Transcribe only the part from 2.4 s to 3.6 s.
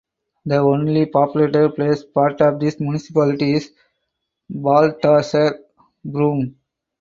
of this municipality